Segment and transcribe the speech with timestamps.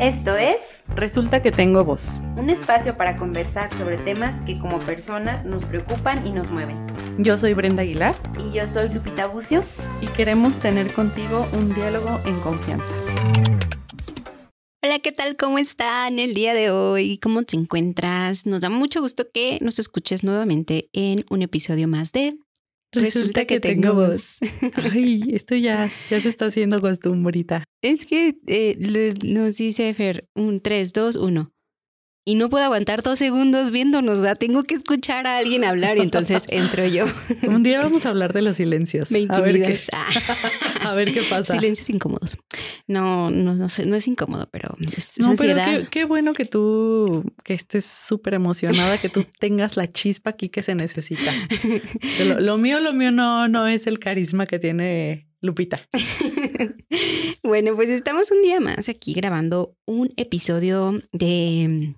[0.00, 2.22] Esto es Resulta que tengo voz.
[2.38, 6.78] un espacio para conversar sobre temas que como personas nos preocupan y nos mueven.
[7.18, 9.62] Yo soy Brenda Aguilar Y yo soy Lupita Bucio.
[10.00, 12.86] y queremos tener contigo un diálogo en confianza.
[14.82, 15.36] Hola, ¿qué tal?
[15.36, 17.18] ¿Cómo están el día de hoy?
[17.18, 18.46] ¿Cómo te encuentras?
[18.46, 22.38] Nos da mucho gusto que nos escuches nuevamente en un episodio más de
[22.92, 24.38] Resulta que tengo voz.
[24.92, 27.64] Ay, esto ya, ya se está haciendo costumbrita.
[27.82, 31.52] Es que eh, nos dice Fer un 3, 2, 1.
[32.24, 34.18] Y no puedo aguantar dos segundos viéndonos.
[34.18, 37.06] O sea, tengo que escuchar a alguien hablar y entonces entro yo.
[37.46, 39.10] Un día vamos a hablar de los silencios.
[39.10, 39.80] Me A ver, qué.
[39.92, 40.90] Ah.
[40.90, 41.54] a ver qué pasa.
[41.54, 42.36] Silencios incómodos.
[42.86, 46.44] No, no, no sé, no es incómodo, pero es, No, pero qué, qué bueno que
[46.44, 51.32] tú, que estés súper emocionada, que tú tengas la chispa aquí que se necesita.
[52.24, 55.88] Lo, lo mío, lo mío no, no es el carisma que tiene Lupita.
[57.42, 61.94] bueno, pues estamos un día más aquí grabando un episodio de...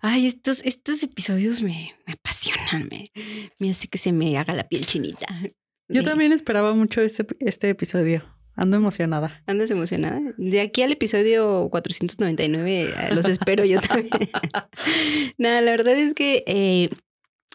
[0.00, 3.10] Ay, estos, estos episodios me, me apasionan, me,
[3.58, 5.26] me hace que se me haga la piel chinita.
[5.88, 8.22] Yo también esperaba mucho este, este episodio.
[8.58, 9.42] Ando emocionada.
[9.46, 10.20] ¿Andas emocionada?
[10.36, 14.10] De aquí al episodio 499 eh, los espero yo también.
[15.38, 16.88] Nada, la verdad es que eh,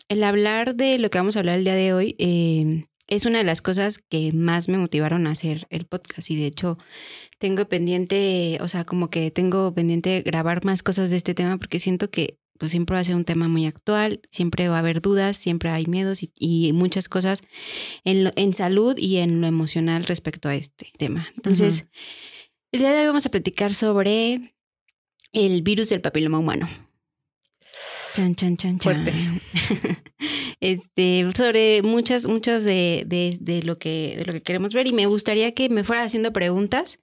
[0.07, 3.39] el hablar de lo que vamos a hablar el día de hoy eh, es una
[3.39, 6.77] de las cosas que más me motivaron a hacer el podcast y de hecho
[7.43, 11.77] tengo pendiente, o sea, como que tengo pendiente grabar más cosas de este tema porque
[11.77, 15.01] siento que pues siempre va a ser un tema muy actual, siempre va a haber
[15.01, 17.41] dudas, siempre hay miedos y, y muchas cosas
[18.05, 21.27] en, lo- en salud y en lo emocional respecto a este tema.
[21.35, 21.89] Entonces,
[22.71, 24.55] el día de hoy vamos a platicar sobre
[25.33, 26.69] el virus del papiloma humano.
[28.15, 28.79] Chan, chan, chan, chan.
[28.79, 29.13] Fuerte.
[30.59, 34.87] Este, sobre muchas, muchas de, de, de lo que, de lo que queremos ver.
[34.87, 36.99] Y me gustaría que me fuera haciendo preguntas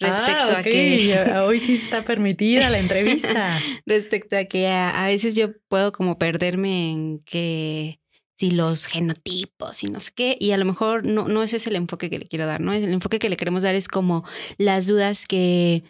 [0.00, 0.64] respecto Ah, a ok.
[0.64, 1.14] que.
[1.46, 3.60] Hoy sí está permitida la entrevista.
[3.86, 8.00] respecto a que a, a veces yo puedo como perderme en que
[8.36, 11.66] si los genotipos y no sé qué, y a lo mejor no, no ese es
[11.68, 12.72] el enfoque que le quiero dar, ¿no?
[12.72, 14.24] El enfoque que le queremos dar es como
[14.58, 15.84] las dudas que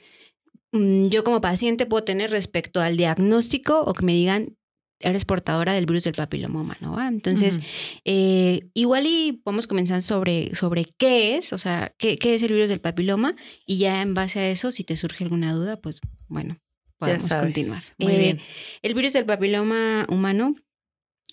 [0.73, 4.56] mm, yo como paciente puedo tener respecto al diagnóstico o que me digan
[5.01, 7.09] eres portadora del virus del papiloma humano, ¿va?
[7.09, 7.61] Entonces,
[8.05, 12.53] eh, igual y podemos comenzar sobre, sobre qué es, o sea, qué, qué es el
[12.53, 13.37] virus del papiloma
[13.67, 16.59] y ya en base a eso, si te surge alguna duda, pues bueno,
[16.99, 17.81] podemos continuar.
[17.99, 18.41] Muy Eh, bien.
[18.83, 20.55] El virus del papiloma humano,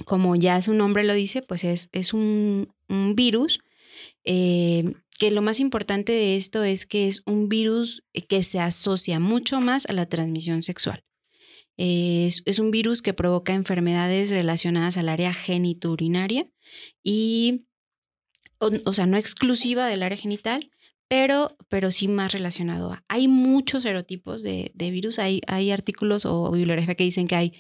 [0.06, 3.60] como ya su nombre lo dice, pues es, es un, un virus
[4.26, 9.20] eh, que lo más importante de esto es que es un virus que se asocia
[9.20, 11.04] mucho más a la transmisión sexual.
[11.78, 16.48] Es, es un virus que provoca enfermedades relacionadas al área genitourinaria
[17.04, 17.66] y,
[18.60, 20.70] o, o sea, no exclusiva del área genital,
[21.14, 23.04] pero, pero sí más relacionado a.
[23.08, 27.54] Hay muchos serotipos de, de virus, hay, hay artículos o bibliografía que dicen que hay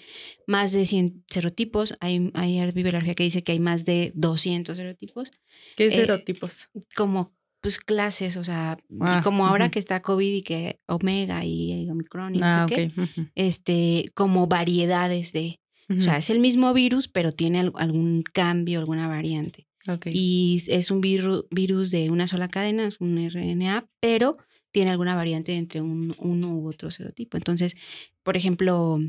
[0.48, 5.32] más de 100 serotipos, hay, hay bibliografía que dice que hay más de 200 serotipos,
[5.76, 6.70] ¿Qué eh, serotipos?
[6.96, 11.44] como pues clases, o sea, y Ah, como ahora que está COVID y que Omega
[11.46, 12.92] y Omicron y no Ah, sé qué,
[13.36, 15.60] este, como variedades de,
[15.90, 19.68] o sea, es el mismo virus, pero tiene al- algún cambio, alguna variante.
[20.14, 24.38] Y es un virus, virus de una sola cadena, es un RNA, pero
[24.72, 27.38] tiene alguna variante entre un, uno u otro serotipo.
[27.38, 27.76] Entonces,
[28.24, 29.00] por ejemplo,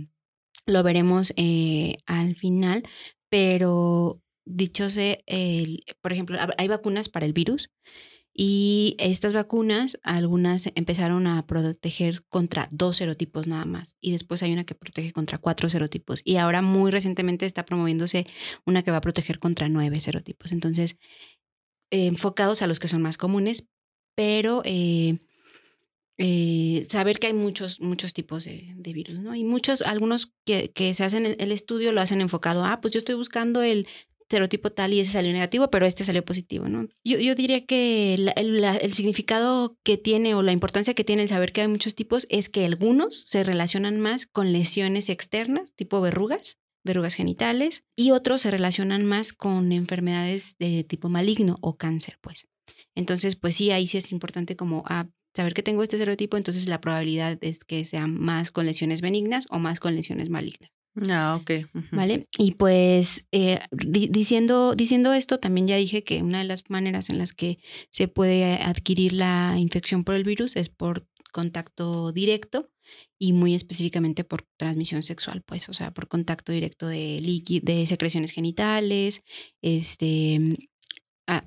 [0.67, 2.83] lo veremos eh, al final,
[3.29, 7.71] pero dicho sea, el- por ejemplo, hay vacunas para el virus
[8.37, 14.53] y estas vacunas, algunas empezaron a proteger contra dos serotipos nada más y después hay
[14.53, 18.27] una que protege contra cuatro serotipos y ahora muy recientemente está promoviéndose
[18.67, 20.51] una que va a proteger contra nueve serotipos.
[20.51, 20.97] Entonces,
[21.93, 23.69] eh, enfocados a los que son más comunes,
[24.17, 25.19] pero eh,
[26.19, 29.35] eh, saber que hay muchos, muchos tipos de, virus, ¿no?
[29.35, 32.99] Y muchos, algunos que, que se hacen el- estudio lo hacen enfocado, ah, pues yo
[32.99, 33.87] estoy buscando el
[34.29, 36.89] serotipo tal y ese salió negativo, pero este salió positivo, ¿no?
[37.05, 41.63] Yo, diría que el significado que tiene o la importancia que tiene el saber que
[41.63, 47.15] hay muchos tipos es que algunos se relacionan más con lesiones externas, tipo verrugas, verrugas
[47.15, 52.49] genitales, y otros se relacionan más con enfermedades de tipo maligno o cáncer, pues.
[52.95, 56.69] Entonces, pues sí, ahí sí es importante como ah, saber que tengo este serotipo, entonces
[56.69, 60.71] la probabilidad es que sea más con lesiones benignas o más con lesiones malignas.
[61.09, 61.51] Ah, ok.
[61.91, 62.29] ¿Vale?
[62.39, 67.11] Y pues eh, di- diciendo, diciendo esto, también ya dije que una de las maneras
[67.11, 67.59] en las que
[67.91, 72.71] se puede adquirir la infección por el virus es por contacto directo
[73.19, 77.21] y muy específicamente por transmisión sexual, pues, o sea, por contacto directo de
[77.63, 79.23] de secreciones genitales,
[79.63, 80.41] este,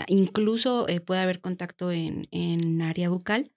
[0.07, 3.51] incluso eh, puede haber contacto en, en área bucal,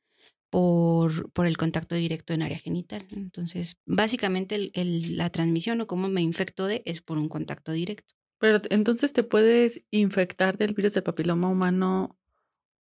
[0.50, 3.06] por, por el contacto directo en área genital.
[3.12, 7.72] Entonces, básicamente el- el- la transmisión o cómo me infecto de es por un contacto
[7.72, 8.14] directo.
[8.38, 12.18] Pero entonces te puedes infectar del virus del papiloma humano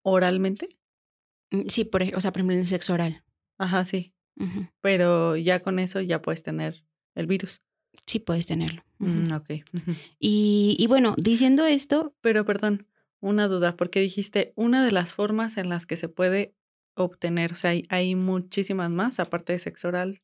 [0.02, 0.68] oralmente.
[1.50, 3.24] Mm, Sí, por, o sea, por ejemplo, en el sexo oral.
[3.58, 4.14] Ajá, sí.
[4.80, 6.82] Pero ya con eso ya puedes tener
[7.14, 7.60] el virus.
[8.06, 8.82] Sí, puedes tenerlo.
[8.98, 9.50] Mm, ok.
[10.18, 12.86] Y, y bueno, diciendo esto, Pero perdón,
[13.20, 16.54] una duda, porque dijiste una de las formas en las que se puede
[16.94, 20.22] obtener, o sea, hay, hay muchísimas más aparte de sexo oral,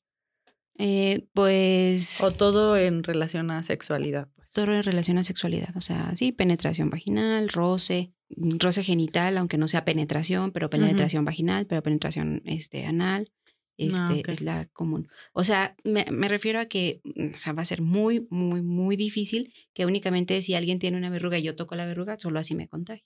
[0.78, 4.28] eh, pues o todo en relación a sexualidad.
[4.34, 4.50] Pues.
[4.52, 5.74] todo en relación a sexualidad.
[5.76, 11.24] O sea, sí, penetración vaginal, roce, mm, roce genital, aunque no sea penetración, pero penetración
[11.24, 13.30] vaginal, pero penetración este, anal.
[13.78, 14.28] Este, Ah, ok.
[14.30, 15.08] es la común.
[15.34, 18.62] O sea, me, me refiero a que mm, o sea, va a ser muy, muy,
[18.62, 22.38] muy difícil que únicamente si alguien tiene una verruga y yo toco la verruga, solo
[22.38, 23.04] así me contagio.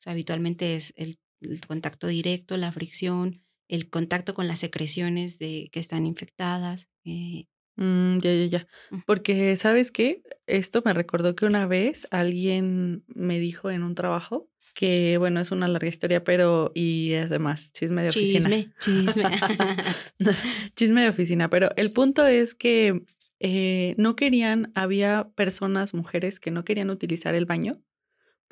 [0.00, 5.38] O sea, habitualmente es el, el contacto directo, la fricción, el contacto con las secreciones
[5.38, 6.88] de, que están infectadas.
[7.04, 7.46] eh,
[7.76, 8.66] Mm, ya, ya, ya.
[9.06, 10.22] Porque, ¿sabes qué?
[10.46, 15.50] Esto me recordó que una vez alguien me dijo en un trabajo que, bueno, es
[15.50, 18.40] una larga historia, pero, y además, chisme de oficina.
[18.40, 19.24] chisme, chisme.
[20.76, 23.02] Chisme de oficina, pero el punto es que
[23.40, 27.82] eh, no querían, había personas, mujeres, que no querían utilizar el baño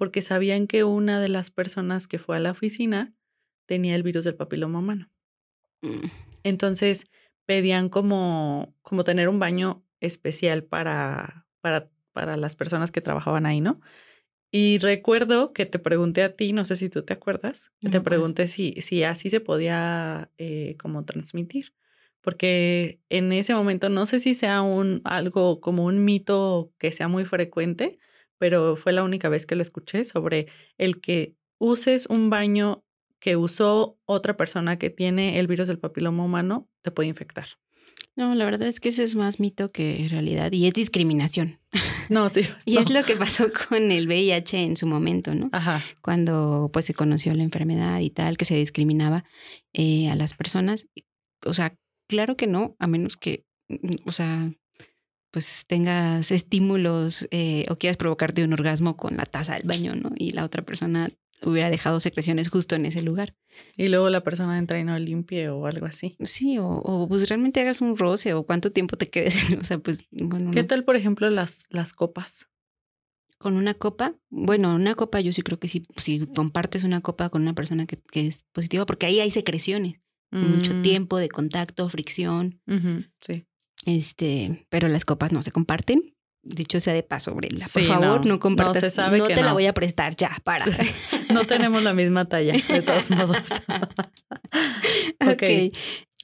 [0.00, 3.12] porque sabían que una de las personas que fue a la oficina
[3.66, 5.10] tenía el virus del papiloma humano.
[5.82, 6.06] Mm.
[6.42, 7.06] Entonces
[7.44, 13.60] pedían como, como tener un baño especial para, para, para las personas que trabajaban ahí,
[13.60, 13.82] ¿no?
[14.50, 18.00] Y recuerdo que te pregunté a ti, no sé si tú te acuerdas, que te
[18.00, 21.74] pregunté si, si así se podía eh, como transmitir.
[22.22, 27.06] Porque en ese momento no sé si sea un algo como un mito que sea
[27.06, 27.98] muy frecuente,
[28.40, 30.46] pero fue la única vez que lo escuché sobre
[30.78, 32.82] el que uses un baño
[33.20, 37.46] que usó otra persona que tiene el virus del papiloma humano, te puede infectar.
[38.16, 41.60] No, la verdad es que eso es más mito que realidad y es discriminación.
[42.08, 42.46] No, sí.
[42.64, 42.80] Y no.
[42.80, 45.50] es lo que pasó con el VIH en su momento, ¿no?
[45.52, 45.82] Ajá.
[46.00, 49.24] Cuando pues se conoció la enfermedad y tal, que se discriminaba
[49.74, 50.88] eh, a las personas.
[51.44, 51.76] O sea,
[52.08, 54.50] claro que no, a menos que, mm, o sea,
[55.30, 60.12] pues tengas estímulos eh, o quieras provocarte un orgasmo con la taza del baño, ¿no?
[60.16, 61.10] Y la otra persona
[61.42, 63.34] hubiera dejado secreciones justo en ese lugar.
[63.76, 66.16] Y luego la persona entra y no limpie o algo así.
[66.20, 69.78] Sí, o, o pues realmente hagas un roce o cuánto tiempo te quedes, o sea,
[69.78, 70.50] pues bueno.
[70.50, 70.66] ¿Qué no.
[70.66, 72.48] tal, por ejemplo, las, las copas?
[73.38, 77.30] Con una copa, bueno, una copa yo sí creo que sí, si compartes una copa
[77.30, 79.94] con una persona que, que es positiva, porque ahí hay secreciones,
[80.30, 82.60] mucho Mm, tiempo de contacto, fricción,
[83.22, 83.46] sí.
[83.86, 86.14] Este, pero las copas no se comparten.
[86.42, 88.76] Dicho sea de paso, Brenda, por favor, no, no, compartas.
[88.76, 90.64] no se sabe no que te la voy a prestar, ya, para.
[91.30, 93.36] No tenemos la misma talla, de todos modos.
[95.20, 95.74] ok.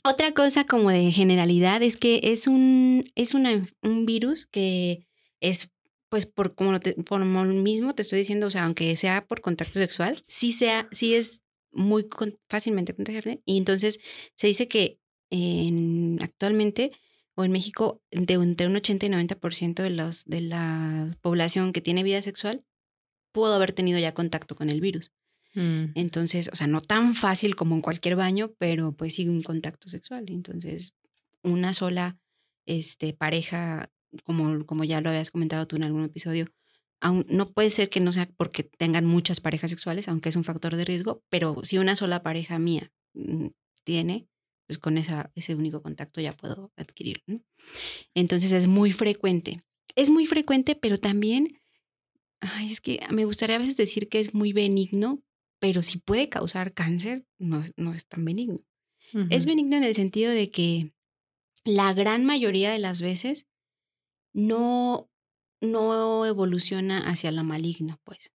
[0.05, 5.07] Otra cosa como de generalidad es que es un, es una, un virus que
[5.41, 5.69] es,
[6.09, 9.27] pues, por como, lo te- por lo mismo te estoy diciendo, o sea, aunque sea
[9.27, 11.43] por contacto sexual, sí, sea, sí es
[11.73, 13.43] muy con- fácilmente contagiable.
[13.45, 13.99] Y entonces
[14.37, 14.99] se dice que
[15.31, 16.93] en, actualmente
[17.37, 21.83] o en México, de entre un 80 y 90% de, los, de la población que
[21.83, 22.65] tiene vida sexual
[23.31, 25.13] pudo haber tenido ya contacto con el virus.
[25.55, 29.43] Mm, Entonces, o sea, no tan fácil como en cualquier baño, pero pues sí un
[29.43, 30.25] contacto sexual.
[30.29, 30.95] Entonces,
[31.43, 32.19] una sola
[32.65, 33.91] este, pareja,
[34.25, 36.47] como, como ya lo habías comentado tú en algún episodio,
[37.01, 40.45] aun, no puede ser que no sea porque tengan muchas parejas sexuales, aunque es un
[40.45, 43.49] factor de riesgo, pero si una sola pareja mía mm,
[43.85, 44.27] tiene,
[44.67, 47.23] pues con esa, ese único contacto ya puedo adquirirlo.
[47.27, 47.41] ¿no?
[48.15, 49.61] Entonces es muy frecuente.
[49.95, 51.59] Es muy frecuente, pero también,
[52.41, 55.23] ay, es que me gustaría a veces decir que es muy benigno,
[55.59, 58.59] pero si puede causar cáncer, no, no es tan benigno.
[59.31, 60.93] Es benigno en el sentido de que
[61.65, 63.47] la gran mayoría de las veces
[64.35, 65.09] no,
[65.61, 68.33] no evoluciona hacia la maligna, pues.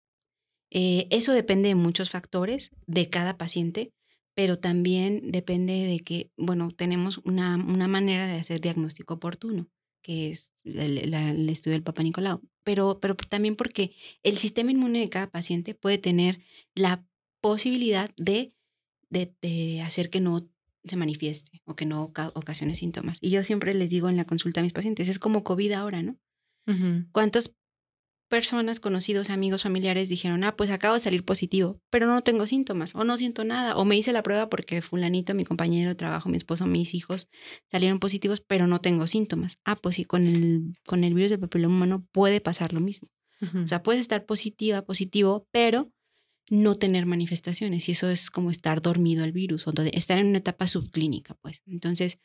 [0.72, 3.92] Eh, eso depende de muchos factores de cada paciente,
[4.40, 9.68] pero también depende de que, bueno, tenemos una, una manera de hacer diagnóstico oportuno,
[10.02, 13.92] que es el, la- el estudio del Papa Nicolau, pero, pero también porque
[14.24, 16.40] el sistema inmune de cada paciente puede tener
[16.74, 17.06] la
[17.42, 18.54] posibilidad de,
[19.10, 20.50] de, de hacer que no
[20.86, 23.18] se manifieste o que no oca- ocasione síntomas.
[23.20, 26.02] Y yo siempre les digo en la consulta a mis pacientes, es como COVID ahora,
[26.02, 26.18] ¿no?
[26.66, 27.10] Ujú.
[27.12, 27.58] ¿Cuántas
[28.30, 32.96] personas, conocidos, amigos, familiares dijeron, ah, pues acabo de salir positivo, pero no tengo síntomas
[32.96, 36.30] o no siento nada o me hice la prueba porque fulanito, mi compañero de trabajo,
[36.30, 37.28] mi esposo, mis hijos
[37.72, 39.58] salieron positivos, pero no tengo síntomas?
[39.66, 43.10] Ah, pues sí, con el, con el virus del papiloma humano puede pasar lo mismo.
[43.56, 45.94] O sea, puedes estar positiva, positivo, pero
[46.50, 50.40] no tener manifestaciones y eso es como estar dormido al virus o estar en una
[50.40, 51.62] etapa subclínica, pues.
[51.66, 52.20] Entonces,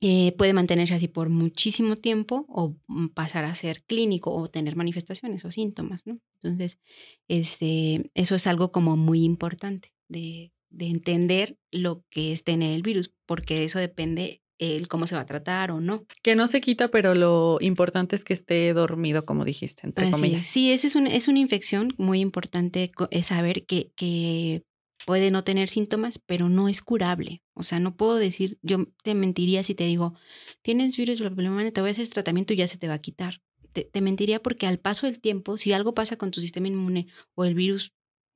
[0.00, 4.76] eh, puede mantenerse así por muchísimo tiempo o mm, pasar a ser clínico o tener
[4.76, 6.20] manifestaciones o síntomas, ¿no?
[6.40, 6.78] Entonces,
[7.26, 12.82] este, eso es algo como muy importante de, de entender lo que es tener el
[12.82, 16.04] virus, porque eso depende el cómo se va a tratar o no.
[16.22, 20.44] Que no se quita, pero lo importante es que esté dormido, como dijiste, entre comillas.
[20.44, 24.64] Sí, esa es, un, es una infección muy importante es saber que, que
[25.06, 27.42] puede no tener síntomas, pero no es curable.
[27.54, 30.14] O sea, no puedo decir, yo te mentiría si te digo,
[30.62, 33.00] tienes virus del papiloma te voy a hacer tratamiento y ya se te va a
[33.00, 33.42] quitar.
[33.72, 37.44] Te, mentiría porque al paso del tiempo, si algo pasa con tu sistema inmune o
[37.44, 37.94] el virus,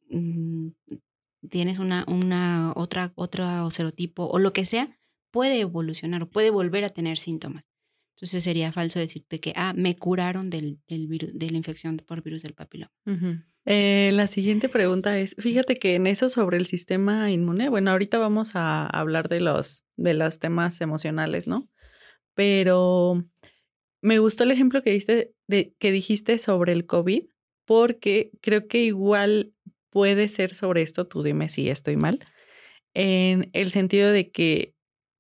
[0.08, 0.68] mm,
[1.50, 4.96] tienes una, una otra, otra serotipo o lo que sea,
[5.30, 7.64] puede evolucionar o puede volver a tener síntomas.
[8.16, 12.22] Entonces sería falso decirte que, ah, me curaron del, del virus, de la infección por
[12.22, 12.92] virus del papiloma.
[13.64, 18.18] Eh, la siguiente pregunta es, fíjate que en eso sobre el sistema inmune, bueno, ahorita
[18.18, 21.68] vamos a hablar de los, de los temas emocionales, ¿no?
[22.34, 23.24] Pero
[24.02, 27.24] me gustó el ejemplo que, diste, de, que dijiste sobre el COVID,
[27.64, 29.54] porque creo que igual
[29.90, 32.18] puede ser sobre esto, tú dime si estoy mal,
[32.94, 34.74] en el sentido de que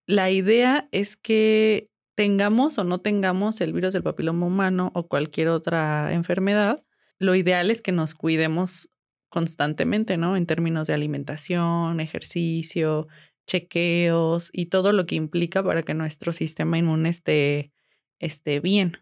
[0.06, 5.48] la idea es que tengamos o no tengamos el virus del papiloma humano o cualquier
[5.48, 6.82] otra enfermedad,
[7.22, 8.90] lo ideal es que nos cuidemos
[9.28, 10.36] constantemente, ¿no?
[10.36, 13.06] En términos de alimentación, ejercicio,
[13.46, 17.72] chequeos y todo lo que implica para que nuestro sistema inmune esté,
[18.18, 18.98] esté bien.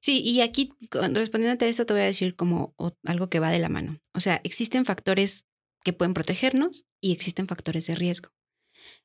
[0.00, 2.74] Sí, y aquí respondiéndote a eso te voy a decir como
[3.04, 4.00] algo que va de la mano.
[4.12, 5.46] O sea, existen factores
[5.84, 8.30] que pueden protegernos y existen factores de riesgo.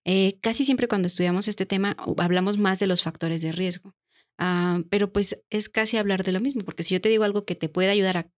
[0.03, 3.95] Eh, casi siempre cuando estudiamos este tema hablamos más de los factores de riesgo,
[4.37, 7.45] ah, pero pues es casi hablar de lo mismo, porque si yo te digo algo
[7.45, 8.29] que te puede ayudar a,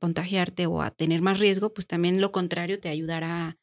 [0.00, 3.58] contagiarte o a tener más riesgo, pues también lo contrario te ayudará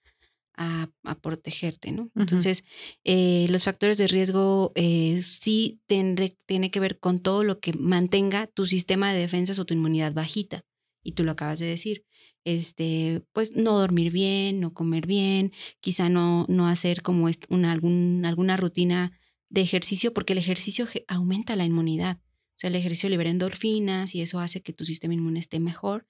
[0.57, 0.89] a,
[1.21, 2.09] protegerte, ¿no?
[2.15, 2.63] Entonces,
[3.03, 7.73] eh, los factores de riesgo eh, sí tendré, tiene que ver con todo lo que
[7.73, 10.65] mantenga tu sistema de defensas o tu inmunidad bajita.
[11.03, 12.05] Y tú lo acabas de decir
[12.45, 18.23] este, pues no dormir bien, no comer bien, quizá no, no hacer como una, algún,
[18.23, 22.19] alguna rutina de ejercicio, porque el ejercicio aumenta la inmunidad.
[22.55, 26.07] O sea, el ejercicio libera endorfinas y eso hace que tu sistema inmune esté mejor.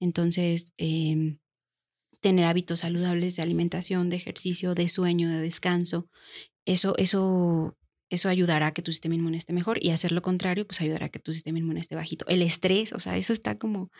[0.00, 1.38] Entonces, em,
[2.20, 6.08] tener hábitos saludables de alimentación, de ejercicio, de sueño, de descanso,
[6.64, 7.76] eso, eso,
[8.10, 11.06] eso ayudará a que tu sistema inmune esté mejor y hacer lo contrario, pues ayudará
[11.06, 12.26] a que tu sistema inmune esté bajito.
[12.28, 13.90] El estrés, o sea, eso está como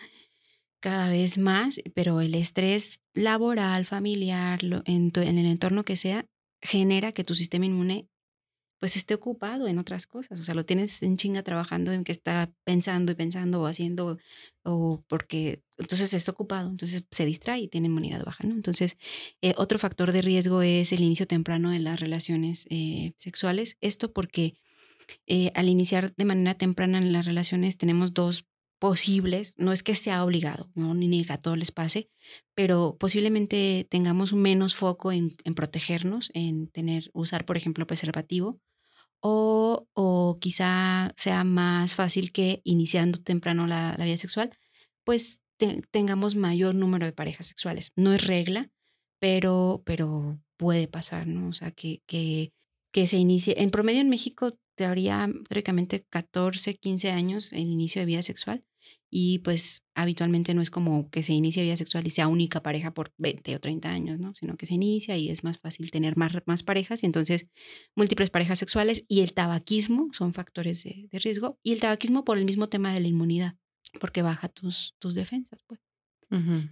[0.81, 6.27] cada vez más, pero el estrés laboral, familiar, en, el entorno que sea,
[6.61, 8.09] genera que tu sistema inmune
[8.79, 10.41] pues esté ocupado en otras cosas.
[10.41, 14.19] O sea, lo tienes en chinga trabajando en que está pensando y pensando o haciendo,
[14.63, 18.55] o porque entonces está ocupado, entonces se distrae y tiene inmunidad baja, ¿no?
[18.55, 18.97] Entonces,
[19.43, 23.77] eh, otro factor de riesgo es el inicio temprano de las relaciones eh, sexuales.
[23.81, 24.55] Esto porque
[25.27, 28.47] eh, al iniciar de manera temprana en las relaciones tenemos dos
[28.79, 30.95] posibles, no es que sea obligado, ¿no?
[30.95, 32.11] ni que a todos les pase,
[32.55, 38.61] pero posiblemente tengamos menos foco en, protegernos, en tener, usar, por ejemplo, preservativo,
[39.21, 44.57] o, o quizá sea más fácil que iniciando temprano la, vida sexual,
[45.05, 45.43] pues
[45.91, 47.93] tengamos mayor número de parejas sexuales.
[47.97, 48.71] No es regla,
[49.21, 51.49] pero, pero puede pasar, ¿no?
[51.49, 52.53] O sea, que, que,
[52.93, 53.61] que se inicie.
[53.63, 58.65] En promedio en México, teoría, teóricamente 14, 15 años el inicio de vida sexual
[59.11, 62.93] y pues habitualmente no es como que se inicie vida sexual y sea única pareja
[62.93, 64.35] por 20 o 30 años, ¿no?
[64.35, 67.49] Sino que se inicia y es más fácil tener más, más parejas y entonces
[67.97, 72.39] múltiples parejas sexuales y el tabaquismo son factores de, de riesgo y el tabaquismo por
[72.39, 73.57] el mismo tema de la inmunidad,
[74.01, 75.88] porque baja tus, tus defensas, pues.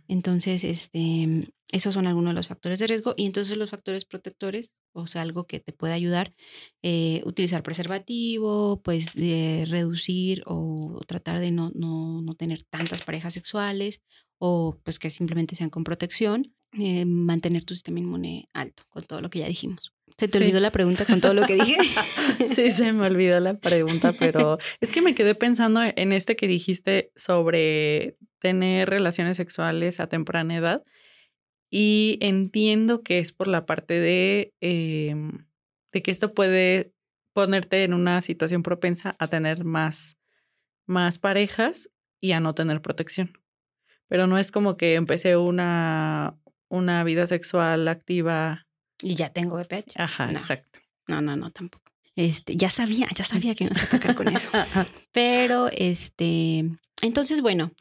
[0.08, 4.82] Entonces, este, esos son algunos de los factores de riesgo y entonces los factores protectores,
[4.92, 6.34] o sea, algo que te puede ayudar,
[6.82, 14.02] eh, utilizar preservativo, pues reducir o tratar de no, no, no, tener tantas parejas sexuales
[14.38, 19.20] o pues que simplemente sean con protección, eh, mantener tu sistema inmune alto con todo
[19.20, 19.95] lo que ya dijimos.
[20.18, 21.76] ¿Se te olvidó la pregunta con todo lo que dije?
[22.46, 26.48] sí, se me olvidó la pregunta, pero es que me quedé pensando en este que
[26.48, 30.82] dijiste sobre tener relaciones sexuales a temprana edad
[31.70, 35.46] y entiendo que es por la parte de, em,
[35.92, 36.94] de que esto puede
[37.34, 40.16] ponerte en una situación propensa a tener más,
[40.86, 41.90] más parejas
[42.22, 43.38] y a no tener protección.
[44.08, 48.65] Pero no es como que empecé una, una vida sexual activa
[49.02, 49.92] y ya tengo VPH.
[49.96, 50.80] Ajá, exacto.
[51.06, 51.92] No, no, no, tampoco.
[52.16, 54.48] Este, ya sabía, ya sabía que iba a tocar con eso.
[55.12, 56.64] Pero, este,
[57.02, 57.72] entonces, bueno,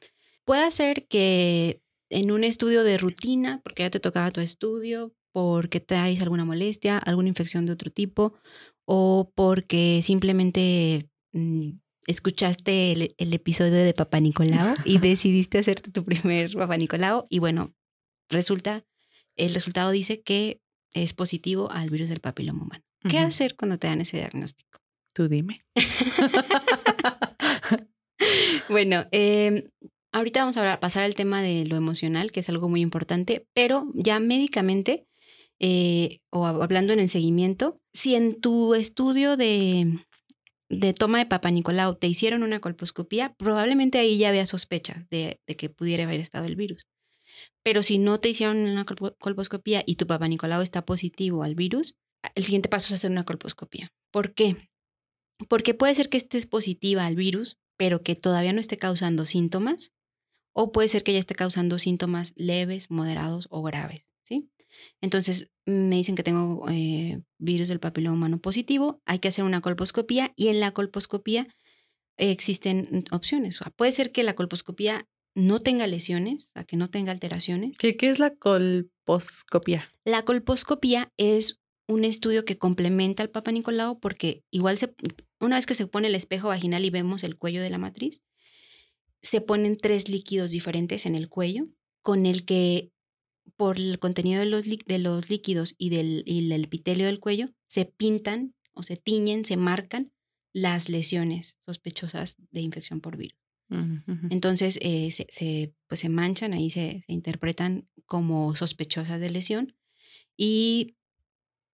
[0.43, 5.79] puede ser que en un estudio de rutina, porque ya te tocaba tu estudio, porque
[5.79, 8.33] traes alguna molestia, alguna infección de otro tipo,
[8.85, 11.71] o porque simplemente mm,
[12.07, 17.25] escuchaste el, el, episodio de Papá Nicolau y decidiste hacerte tu primer Papá Nicolau.
[17.29, 17.73] Y bueno,
[18.29, 18.85] resulta,
[19.35, 20.61] el resultado dice que
[20.95, 22.83] es positivo al virus del papiloma humano.
[23.07, 24.79] ¿Qué hacer cuando te dan ese diagnóstico?
[25.13, 25.61] Tú dime.
[28.69, 29.69] bueno, eh,
[30.11, 33.91] ahorita vamos a pasar al tema de lo emocional, que es algo muy importante, pero
[33.93, 35.05] ya médicamente,
[35.59, 39.99] eh, o hablando en el seguimiento, si en tu estudio de,
[40.69, 45.39] de toma de Papa Nicolau te hicieron una colposcopía, probablemente ahí ya había sospecha de,
[45.45, 46.87] de que pudiera haber estado el virus.
[47.63, 51.97] Pero si no te hicieron una colposcopía y tu Papa Nicolau está positivo al virus,
[52.35, 53.93] el siguiente paso es hacer una colposcopía.
[54.11, 54.69] ¿Por qué?
[55.49, 59.91] Porque puede ser que estés positiva al virus, pero que todavía no esté causando síntomas,
[60.53, 64.49] o puede ser que ya esté causando síntomas leves, moderados o graves, ¿sí?
[65.01, 69.61] Entonces, me dicen que tengo eh, virus del papiloma humano positivo, hay que hacer una
[69.61, 71.47] colposcopía y en la colposcopía
[72.17, 73.59] existen opciones.
[73.75, 77.77] puede ser que la colposcopía no tenga lesiones, a que no tenga alteraciones.
[77.77, 79.91] ¿Qué, ¿Qué es la colposcopía?
[80.05, 84.95] La colposcopía es un estudio que complementa al Papa Nicolau porque igual se,
[85.39, 88.21] una vez que se pone el espejo vaginal y vemos el cuello de la matriz,
[89.21, 91.67] se ponen tres líquidos diferentes en el cuello
[92.01, 92.91] con el que
[93.57, 97.49] por el contenido de los, de los líquidos y del, y del epitelio del cuello
[97.67, 100.11] se pintan o se tiñen, se marcan
[100.53, 103.44] las lesiones sospechosas de infección por virus.
[104.29, 109.75] Entonces eh, se, pues se manchan, ahí se, se, interpretan como sospechosas de lesión
[110.37, 110.95] y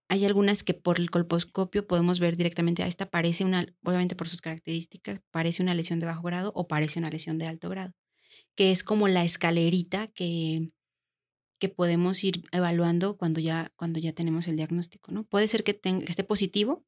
[0.08, 4.28] hay algunas que por el colposcopio podemos ver directamente, a esta parece una, obviamente por
[4.28, 7.94] sus características, parece una lesión de bajo grado o parece una lesión de alto grado,
[8.54, 10.70] que es como la escalerita que,
[11.58, 15.24] que podemos ir evaluando cuando ya, cuando ya tenemos el diagnóstico, ¿no?
[15.24, 16.84] Puede ser que, tenga, que esté positivo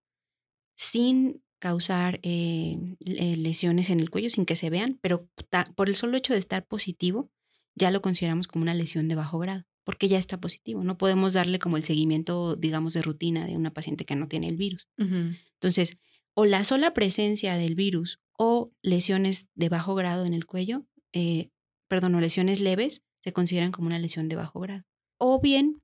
[0.76, 5.30] sin causar eh, lesiones en el cuello, sin que se vean, pero
[5.74, 7.30] por el solo hecho de estar positivo,
[7.74, 10.84] ya lo consideramos como una lesión de bajo grado porque ya está positivo.
[10.84, 14.48] No podemos darle como el seguimiento, digamos, de rutina de una paciente que no tiene
[14.50, 14.88] el virus.
[14.98, 15.96] Entonces,
[16.34, 21.48] o la sola presencia del virus o lesiones de bajo grado en el cuello, eh,
[21.88, 24.84] perdón, o lesiones leves, se consideran como una lesión de bajo grado.
[25.16, 25.80] O bien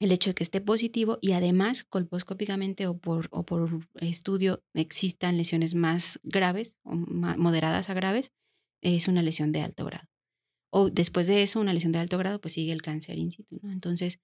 [0.00, 5.36] el hecho de que esté positivo y además colposcópicamente o por, o por estudio existan
[5.36, 8.32] lesiones más graves o moderadas a graves,
[8.82, 10.08] es una lesión de alto grado
[10.76, 13.60] o después de eso, una lesión de alto grado, pues sigue el cáncer in situ.
[13.62, 14.18] Entonces,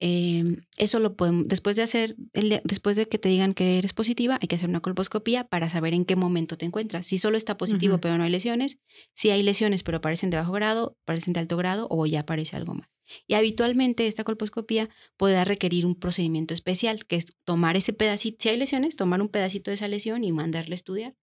[0.00, 3.94] eh, eso lo podemos, después de hacer, el, después de que te digan que eres
[3.94, 7.06] positiva, hay que hacer una colposcopía para saber en qué momento te encuentras.
[7.06, 8.78] Si solo está positivo pero no hay lesiones,
[9.14, 12.56] si hay lesiones pero parecen de bajo grado, parecen de alto grado o ya aparece
[12.56, 12.88] algo más.
[13.26, 18.48] Y habitualmente esta colposcopía podrá requerir un procedimiento especial, que es tomar ese pedacito, si
[18.48, 21.14] hay lesiones, tomar un pedacito de esa lesión y mandarle a estudiar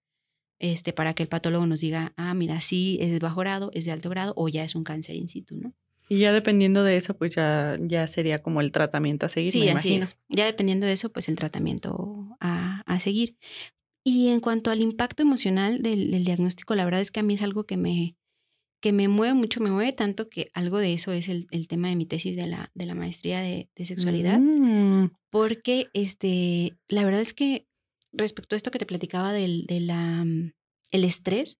[0.60, 3.86] este, para que el patólogo nos diga, ah, mira, sí es de bajo grado, es
[3.86, 5.76] de alto grado o ya es un cáncer in situ, ¿no?
[6.10, 9.52] Y ya dependiendo de eso, pues ya, ya sería como el tratamiento a seguir.
[9.52, 10.18] Sí, así es.
[10.30, 13.38] Ya dependiendo de eso, pues el tratamiento a, a seguir.
[14.04, 17.36] Y en cuanto al impacto emocional del, del, diagnóstico, la verdad es que a mí
[17.36, 18.18] es algo que me,
[18.82, 21.88] que me mueve mucho, me mueve tanto que algo de eso es el, el tema
[21.88, 24.40] de mi tesis de la, de la maestría de, de sexualidad.
[24.40, 25.12] Mm.
[25.30, 27.66] Porque este, la verdad es que
[28.12, 30.52] respecto a esto que te platicaba del de la, mm,
[30.92, 31.60] el estrés,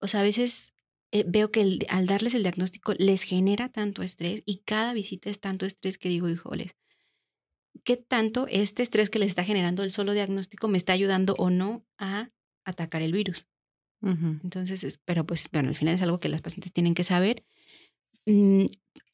[0.00, 0.72] o sea, a veces
[1.12, 5.40] eh, veo que al darles el diagnóstico les genera tanto estrés y cada visita es
[5.40, 6.76] tanto estrés que digo, híjoles,
[7.84, 11.50] ¿qué tanto este estrés que les está generando el solo diagnóstico me está ayudando o
[11.50, 12.30] no a
[12.64, 13.46] atacar el virus?
[14.02, 17.44] Entonces, pero pues, bueno, al final es algo que las pacientes tienen que saber.
[18.24, 18.64] Mm,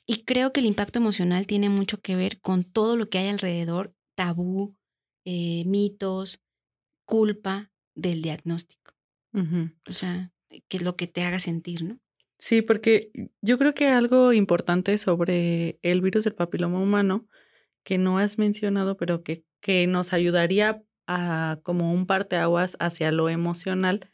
[0.06, 3.28] y creo que el impacto emocional tiene mucho que ver con todo lo que hay
[3.28, 4.76] alrededor, tabú,
[5.24, 6.40] eh, mitos,
[7.04, 8.94] culpa del diagnóstico.
[9.88, 10.32] O sea,
[10.68, 12.00] que es lo que te haga sentir, ¿no?
[12.38, 17.26] Sí, porque yo creo que algo importante sobre el virus del papiloma humano
[17.82, 23.28] que no has mencionado, pero que, que nos ayudaría a como un parteaguas hacia lo
[23.28, 24.10] emocional,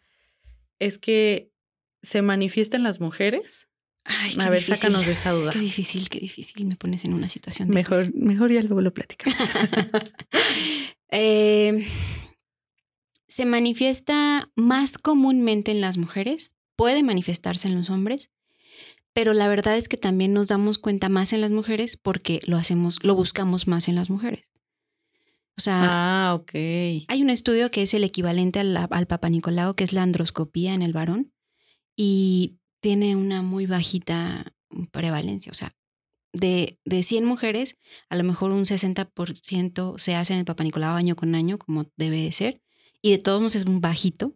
[0.78, 1.50] es que
[2.02, 3.68] se manifiesta en las mujeres.
[4.04, 5.52] Ay, a ver, sácanos de esa duda.
[5.52, 6.66] Qué difícil, qué difícil.
[6.66, 7.68] Me pones en una situación.
[7.68, 9.38] Mejor, mejor ya luego lo platicamos.
[11.08, 11.86] eh,
[13.32, 18.30] se manifiesta más comúnmente en las mujeres, puede manifestarse en los hombres,
[19.14, 22.58] pero la verdad es que también nos damos cuenta más en las mujeres porque lo
[22.58, 24.44] hacemos, lo buscamos más en las mujeres.
[25.56, 25.80] O sea,
[26.28, 26.52] ah, ok.
[27.08, 30.74] Hay un estudio que es el equivalente al, al Papa Nicolau, que es la androscopía
[30.74, 31.32] en el varón,
[31.96, 34.52] y tiene una muy bajita,
[34.90, 35.52] prevalencia.
[35.52, 35.74] O sea,
[36.34, 37.78] de, de 100 mujeres,
[38.10, 41.86] a lo mejor un 60% se hace en el Papa Nicolau año con año, como
[41.96, 42.60] debe ser,
[43.02, 44.34] y de todos modos es un bajito.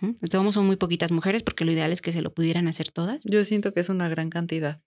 [0.00, 2.66] De todos modos son muy poquitas mujeres, porque lo ideal es que se lo pudieran
[2.66, 3.20] hacer todas.
[3.24, 4.80] Yo siento que es una gran cantidad.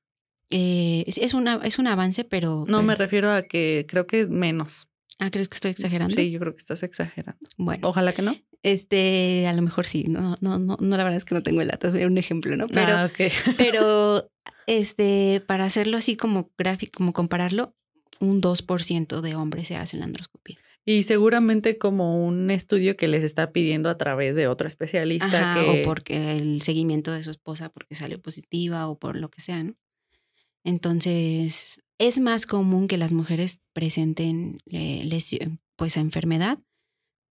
[0.50, 2.60] Eh, es, es, una, es un avance, pero...
[2.68, 4.88] No, pero- me refiero a que creo que menos.
[5.20, 6.13] Ah, ¿crees que estoy exagerando?
[6.15, 7.39] Sí, yo creo que estás exagerando.
[7.58, 8.36] Bueno, Ojalá que no.
[8.63, 10.06] este, a lo mejor sí.
[10.08, 12.58] No, no, no, no, la verdad es que no tengo el dato, es un ejemplo,
[12.58, 12.68] ¿no?
[12.68, 13.12] Pero, ah,
[13.58, 14.30] pero,
[14.65, 17.76] este, para hacerlo así como gráfico, como compararlo,
[18.20, 20.58] un 2% de hombres se hacen la androscopía.
[20.86, 25.63] Y seguramente como un estudio que les está pidiendo a través de otro especialista Ajá,
[25.63, 25.82] que...
[25.82, 29.63] O porque el seguimiento de su esposa porque salió positiva o por lo que sea,
[29.63, 29.76] ¿no?
[30.63, 36.60] Entonces, es más común que las mujeres presenten eh, lesi- pues enfermedad,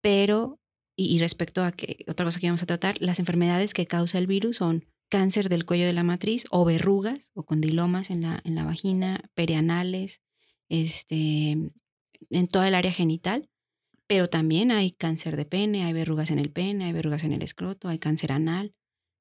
[0.02, 0.60] pero,
[0.96, 4.18] y, y respecto a que, otra cosa que vamos a tratar, las enfermedades que causa
[4.18, 8.42] el virus son cáncer del cuello de la matriz o verrugas o condilomas en la,
[8.44, 10.22] en la vagina, perianales,
[10.70, 11.58] este,
[12.30, 13.50] en toda el área genital,
[14.08, 17.42] pero también hay cáncer de pene, hay verrugas en el pene, hay verrugas en el
[17.42, 18.74] escroto, hay cáncer anal.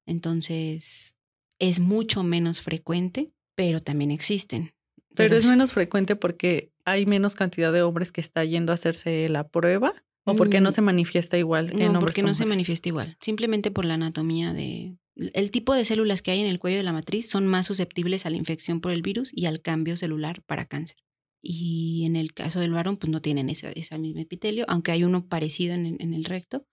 [0.06, 1.18] Entonces,
[1.58, 4.74] es mucho menos frecuente, pero también existen.
[5.14, 9.28] Pero es menos frecuente porque hay menos cantidad de hombres que está yendo a hacerse
[9.28, 12.34] la prueba o porque no Mm, se manifiesta igual en No, hombres porque que no
[12.34, 13.16] se manifiesta igual.
[13.20, 14.96] Simplemente por la anatomía de...
[15.14, 18.24] El tipo de células que hay en el cuello de la matriz son más susceptibles
[18.24, 20.96] a la infección por el virus y al cambio celular para cáncer.
[21.42, 25.04] Y en el caso del varón, pues no tienen esa, esa misma epitelio, aunque hay
[25.04, 26.66] uno parecido en, el- en el recto.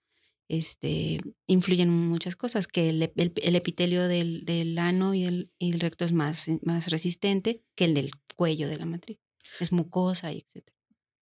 [0.48, 6.06] Este, influyen muchas cosas, que el, el- el epitelio del, del ano y el recto
[6.06, 9.20] es más, más resistente que el del cuello de la matriz.
[9.60, 10.72] Es mucosa y etc.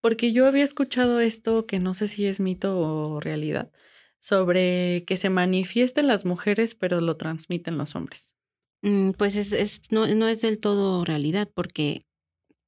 [0.01, 3.71] Porque yo había escuchado esto, que no sé si es mito o realidad,
[4.19, 8.33] sobre que se manifiesten las mujeres, pero lo transmiten los hombres.
[8.81, 12.05] Mm, Pues es, es- no, no es del todo realidad, porque,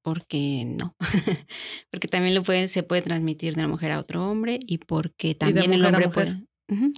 [0.01, 0.95] porque no.
[1.91, 5.35] porque también lo puede, se puede transmitir de una mujer a otro hombre y porque
[5.35, 6.45] también el hombre puede.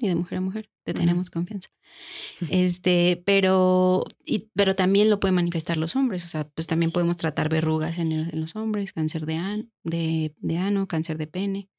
[0.02, 1.70] Y de mujer a mujer, te tenemos confianza.
[2.50, 6.26] Este, pero, y, pero también lo pueden manifestar los hombres.
[6.26, 9.72] O sea, pues también podemos tratar verrugas en, el- en los hombres, cáncer de, an-
[9.84, 11.70] de, de ano, cáncer de pene,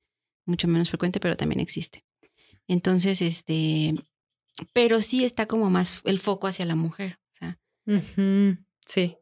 [0.46, 2.04] mucho menos frecuente, pero también existe.
[2.68, 3.94] Entonces, este,
[4.72, 7.18] pero sí está como más el foco hacia la mujer.
[7.34, 7.58] O sea,
[8.86, 9.16] Sí.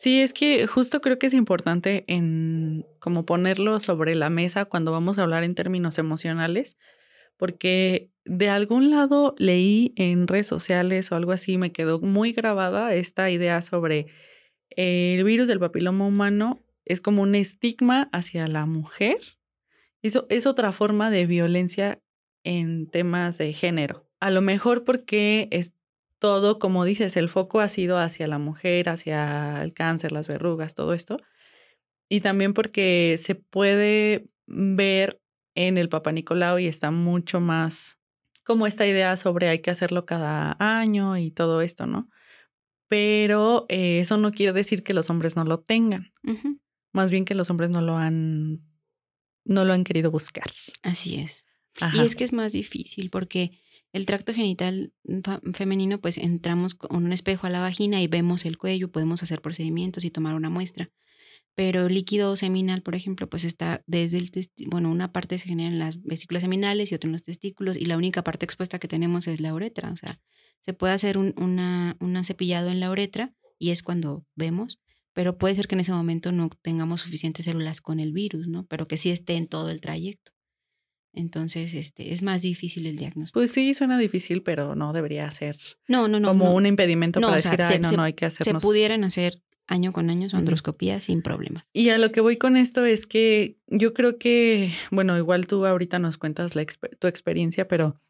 [0.00, 4.92] Sí, es que justo creo que es importante en como ponerlo sobre la mesa cuando
[4.92, 6.78] vamos a hablar en términos emocionales,
[7.36, 12.94] porque de algún lado leí en redes sociales o algo así, me quedó muy grabada
[12.94, 14.06] esta idea sobre
[14.70, 19.18] el virus del papiloma humano es como un estigma hacia la mujer.
[20.00, 22.00] Eso es otra forma de violencia
[22.42, 24.08] en temas de género.
[24.18, 25.48] A lo mejor porque
[26.20, 30.74] todo, como dices, el foco ha sido hacia la mujer, hacia el cáncer, las verrugas,
[30.74, 31.16] todo esto.
[32.08, 35.20] Y también porque se puede ver
[35.54, 37.98] en el Papa Nicolau y está mucho más
[38.44, 42.08] como esta idea sobre hay que hacerlo cada año y todo esto, ¿no?
[42.88, 46.12] Pero eh, eso no quiere decir que los hombres no lo tengan,
[46.92, 48.60] más bien que los hombres no lo han,
[49.44, 50.50] no lo han querido buscar.
[50.82, 51.46] así es.
[51.80, 51.96] Ajá.
[51.96, 53.52] Y es que es más difícil porque
[53.92, 54.92] el tracto genital
[55.24, 59.22] fa- femenino, pues entramos con un espejo a la vagina y vemos el cuello, podemos
[59.22, 60.90] hacer procedimientos y tomar una muestra.
[61.54, 65.48] Pero el líquido seminal, por ejemplo, pues está desde el testi- bueno, una parte se
[65.48, 68.78] genera en las vesículas seminales y otra en los testículos y la única parte expuesta
[68.78, 69.90] que tenemos es la uretra.
[69.90, 70.20] O sea,
[70.60, 74.78] se puede hacer un una cepillado en la uretra y es cuando vemos,
[75.12, 78.64] pero puede ser que en ese momento no tengamos suficientes células con el virus, ¿no?
[78.66, 80.32] Pero que sí esté en todo el trayecto.
[81.12, 83.40] Entonces, este, es más difícil el diagnóstico.
[83.40, 85.56] Pues sí, suena difícil, pero no debería ser
[85.88, 86.28] No, no, no.
[86.28, 86.54] como no.
[86.54, 88.42] un impedimento No, para o sea, decir, se- ay, no, se- no hay que Se
[88.42, 88.62] hacernos.
[88.62, 91.66] pudieran hacer año con año su androscopía sin problema.
[91.72, 95.64] Y a lo que voy con esto es que yo creo que, bueno, igual tú
[95.66, 98.00] ahorita nos cuentas la exper- tu experiencia, pero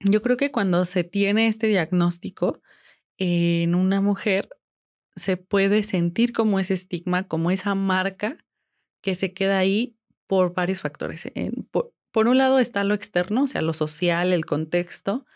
[0.00, 2.60] yo creo que cuando se tiene este diagnóstico
[3.18, 4.48] en una mujer,
[5.16, 8.38] se puede sentir como ese estigma, como esa marca
[9.02, 11.30] que se queda ahí por varios factores.
[11.34, 15.26] En- por, por un lado está lo externo, o sea, lo social, el contexto,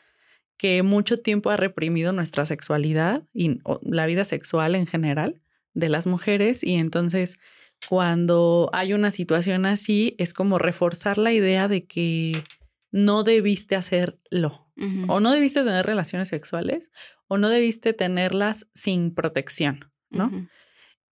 [0.57, 5.41] que mucho tiempo ha reprimido nuestra sexualidad y la vida sexual en general
[5.75, 7.39] de las mujeres y entonces
[7.89, 12.43] cuando hay una situación así es como reforzar la idea de que
[12.91, 14.67] no debiste hacerlo
[15.09, 16.91] o no debiste tener relaciones sexuales
[17.29, 20.31] o no debiste tenerlas sin protección, ¿no?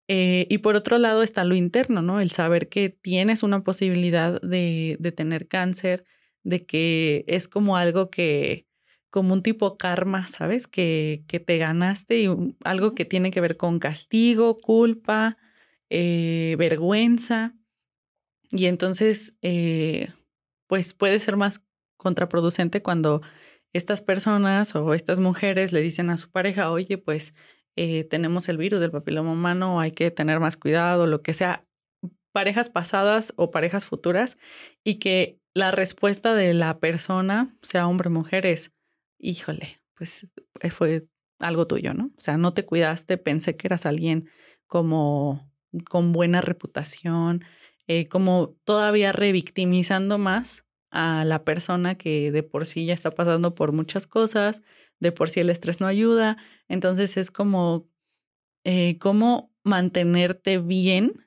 [0.08, 2.20] Eh, y por otro lado está lo interno, ¿no?
[2.20, 6.04] El saber que tienes una posibilidad de, de tener cáncer,
[6.42, 8.66] de que es como algo que
[9.14, 10.66] como un tipo karma, ¿sabes?
[10.66, 12.28] Que, que te ganaste y
[12.64, 15.38] algo que tiene que ver con castigo, culpa,
[15.88, 17.54] eh, vergüenza.
[18.50, 20.08] Y entonces, eh,
[20.66, 21.64] pues puede ser más
[21.96, 23.22] contraproducente cuando
[23.72, 27.34] estas personas o estas mujeres le dicen a su pareja, oye, pues
[27.76, 31.66] eh, tenemos el virus del papiloma humano, hay que tener más cuidado, lo que sea,
[32.32, 34.38] parejas pasadas o parejas futuras,
[34.82, 38.72] y que la respuesta de la persona, sea hombre o mujer, es,
[39.18, 41.06] híjole, pues eh, fue
[41.38, 42.06] algo tuyo, ¿no?
[42.16, 44.28] O sea, no te cuidaste, pensé que eras alguien
[44.66, 45.50] como
[45.88, 47.44] con buena reputación,
[47.86, 53.54] eh, como todavía revictimizando más a la persona que de por sí ya está pasando
[53.54, 54.62] por muchas cosas,
[55.00, 56.36] de por sí el estrés no ayuda.
[56.68, 57.88] Entonces es como,
[58.64, 61.26] eh, cómo mantenerte bien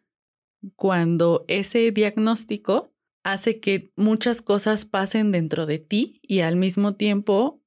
[0.76, 7.62] cuando ese diagnóstico hace que muchas cosas pasen dentro de ti y al mismo tiempo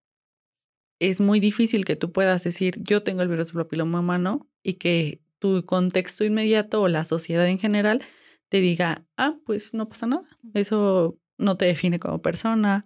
[0.99, 4.75] es muy difícil que tú puedas decir yo tengo el virus del papiloma humano y
[4.75, 8.03] que tu contexto inmediato o la sociedad en general
[8.49, 12.85] te diga, ah, pues no pasa nada, eso no te define como persona,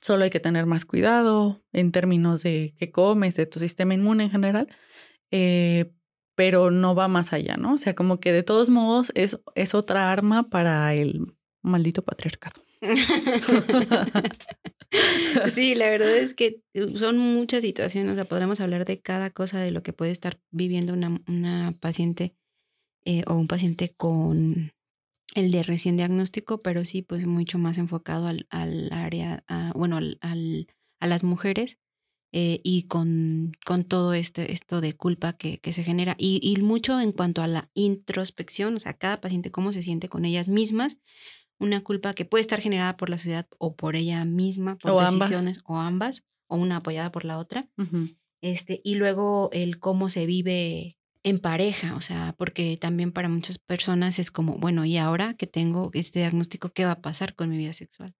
[0.00, 4.24] solo hay que tener más cuidado en términos de qué comes, de tu sistema inmune
[4.24, 4.68] en general,
[5.30, 5.92] eh,
[6.34, 7.74] pero no va más allá, ¿no?
[7.74, 12.62] O sea, como que de todos modos es, es otra arma para el maldito patriarcado.
[15.54, 19.30] sí, la verdad es que uh, son muchas situaciones, o sea, podremos hablar de cada
[19.30, 22.36] cosa de lo que puede estar viviendo una, una paciente
[23.04, 24.72] eh, o un paciente con
[25.34, 30.18] el de recién diagnóstico, pero sí, pues mucho más enfocado al, al área, bueno, al,
[31.00, 31.78] a las mujeres
[32.32, 36.16] eh, y con, con todo este, esto de culpa que, que se genera.
[36.18, 40.08] Y, y, mucho en cuanto a la introspección, o sea, cada paciente cómo se siente
[40.08, 40.98] con ellas mismas
[41.58, 45.60] una culpa que puede estar generada por la sociedad o por ella misma, por decisiones
[45.64, 47.68] o ambas, o una apoyada por la otra.
[48.42, 50.95] Este, y luego el cómo se vive
[51.26, 55.48] en pareja, o sea, porque también para muchas personas es como, bueno, y ahora que
[55.48, 58.14] tengo este diagnóstico, ¿qué va a pasar con mi vida sexual?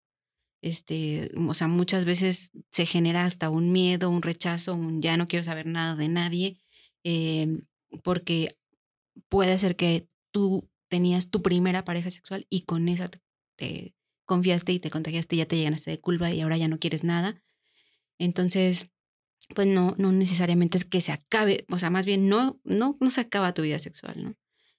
[0.60, 5.28] Este, o sea, muchas veces se genera hasta un miedo, un rechazo, un ya no
[5.28, 6.58] quiero saber nada de nadie,
[7.04, 7.60] eh,
[8.02, 8.58] porque
[9.28, 13.08] puede ser que tú tenías tu primera pareja sexual y con esa
[13.56, 17.04] te confiaste y te contagiaste, ya te llenaste de culpa y ahora ya no quieres
[17.04, 17.40] nada.
[18.18, 18.90] Entonces,
[19.54, 23.10] pues no, no necesariamente es que se acabe, o sea, más bien no, no, no
[23.10, 24.34] se acaba tu vida sexual, ¿no?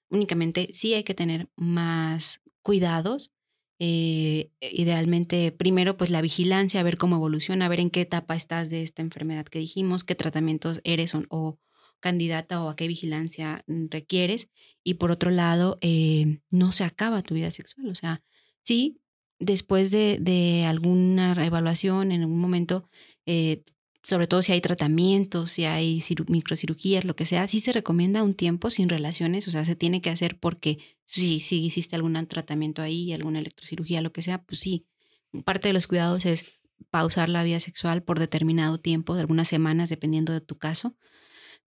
[0.09, 3.31] Únicamente sí hay que tener más cuidados.
[3.79, 8.35] Eh, idealmente, primero, pues la vigilancia, a ver cómo evoluciona, a ver en qué etapa
[8.35, 11.59] estás de esta enfermedad que dijimos, qué tratamientos eres o, o
[11.99, 14.49] candidata o a qué vigilancia requieres.
[14.83, 17.89] Y por otro lado, eh, no se acaba tu vida sexual.
[17.89, 18.23] O sea,
[18.63, 18.99] sí,
[19.39, 22.89] después de, de alguna evaluación en algún momento,
[23.25, 23.63] eh,
[24.07, 28.35] sobre todo si hay tratamientos, si hay microcirugías, lo que sea, sí se recomienda un
[28.35, 32.81] tiempo sin relaciones, o sea, se tiene que hacer porque si, si hiciste algún tratamiento
[32.81, 34.87] ahí, alguna electrocirugía, lo que sea, pues sí,
[35.43, 36.45] parte de los cuidados es
[36.89, 40.95] pausar la vida sexual por determinado tiempo, de algunas semanas, dependiendo de tu caso,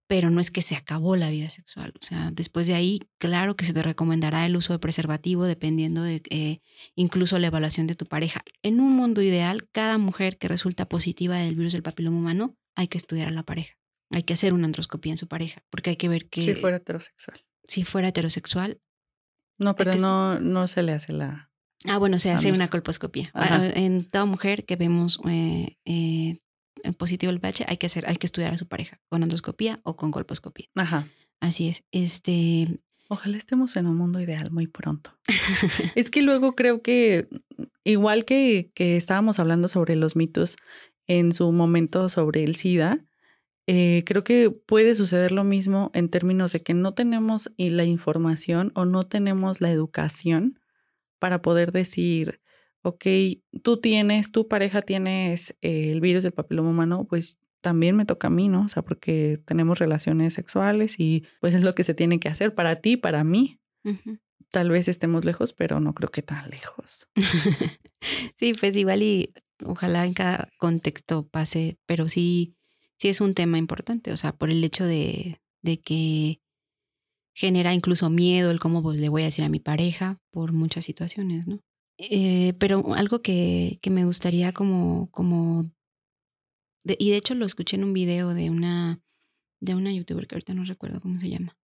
[0.07, 1.93] pero no es que se acabó la vida sexual.
[2.01, 6.03] O sea, después de ahí, claro que se te recomendará el uso de preservativo dependiendo
[6.03, 6.59] de eh,
[6.95, 8.41] incluso la evaluación de tu pareja.
[8.61, 12.87] En un mundo ideal, cada mujer que resulta positiva del virus del papiloma humano, hay
[12.87, 13.75] que estudiar a la pareja.
[14.09, 16.41] Hay que hacer una androscopía en su pareja, porque hay que ver que...
[16.41, 17.45] Si fuera heterosexual.
[17.67, 18.81] Si fuera heterosexual.
[19.57, 21.51] No, pero no, no se le hace la...
[21.85, 23.31] Ah, bueno, se hace una colposcopía.
[23.33, 26.39] En toda mujer que vemos eh, eh,
[26.97, 29.95] positivo el pH, hay que hacer, hay que estudiar a su pareja con endoscopía o
[29.95, 30.67] con colposcopía.
[30.75, 31.07] Ajá.
[31.39, 31.83] Así es.
[31.91, 32.79] Este.
[33.09, 35.17] Ojalá estemos en un mundo ideal muy pronto.
[35.95, 37.27] es que luego creo que,
[37.83, 40.55] igual que, que estábamos hablando sobre los mitos
[41.07, 43.05] en su momento sobre el SIDA,
[43.67, 48.71] eh, creo que puede suceder lo mismo en términos de que no tenemos la información
[48.75, 50.59] o no tenemos la educación
[51.19, 52.40] para poder decir,
[52.83, 53.05] ok,
[53.63, 58.27] tú tienes, tu pareja tienes eh, el virus del papiloma humano, pues también me toca
[58.27, 58.63] a mí, ¿no?
[58.63, 62.53] O sea, porque tenemos relaciones sexuales y pues es lo que se tiene que hacer
[62.55, 63.59] para ti, para mí.
[64.49, 67.07] Tal vez estemos lejos, pero no creo que tan lejos.
[68.37, 69.33] sí, pues igual y
[69.65, 72.55] ojalá en cada contexto pase, pero sí,
[72.97, 76.41] sí es un tema importante, o sea, por el hecho de, de que
[77.33, 80.85] genera incluso miedo el cómo pues, le voy a decir a mi pareja por muchas
[80.85, 81.59] situaciones, ¿no?
[82.09, 85.69] Eh, pero algo que, que, me gustaría como, como
[86.83, 89.01] y de hecho lo escuché en un video de una,
[89.59, 91.57] de una youtuber que ahorita no recuerdo cómo se llama,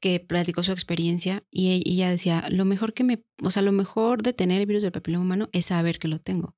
[0.00, 3.72] que platicó su experiencia y e, ella decía, lo mejor que me, o sea, lo
[3.72, 6.54] mejor de tener el virus del papiloma humano es saber que lo tengo.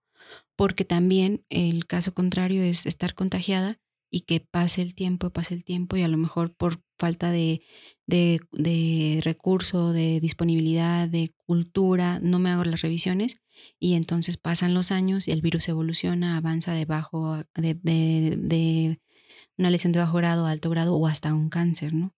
[0.56, 5.64] porque también el caso contrario es estar contagiada y que pase el tiempo, pase el
[5.64, 7.62] tiempo y a lo mejor por falta de,
[8.06, 13.40] de, de recurso, de disponibilidad, de cultura, no me hago las revisiones
[13.80, 16.86] y entonces pasan los años y el virus evoluciona, avanza de
[17.56, 19.00] de, de,
[19.58, 22.14] una lesión de bajo grado, alto grado o hasta un cáncer, ¿no?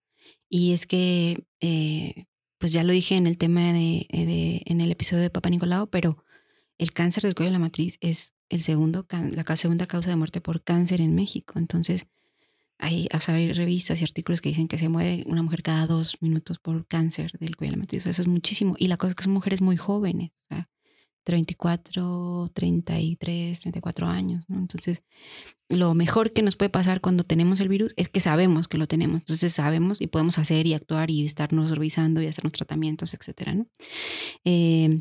[0.51, 2.27] Y es que, eh,
[2.59, 5.89] pues ya lo dije en el tema de, de, en el episodio de Papa Nicolau,
[5.89, 6.23] pero
[6.77, 10.43] el cáncer del cuello de la matriz es el segundo, la segunda causa de muerte
[10.43, 11.59] por cáncer en México.
[11.59, 12.07] Entonces,
[12.79, 16.59] hay, hay revistas y artículos que dicen que se muere una mujer cada dos minutos
[16.59, 18.07] por cáncer del cuello de la matriz.
[18.07, 18.75] eso es muchísimo.
[18.79, 20.69] Y la cosa es que son mujeres muy jóvenes, o sea,
[21.25, 24.59] 34, 33, 34 años, ¿no?
[24.59, 25.03] Entonces,
[25.71, 28.87] lo mejor que nos puede pasar cuando tenemos el virus es que sabemos que lo
[28.87, 29.23] tenemos.
[29.23, 33.67] Entonces, sabemos y podemos hacer y actuar y estarnos revisando y hacernos tratamientos, etcétera, ¿no?
[34.45, 35.01] Eh,